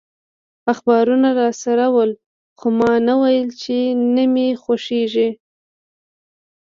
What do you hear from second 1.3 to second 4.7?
راسره ول، خو ما نه ویل چي نه مي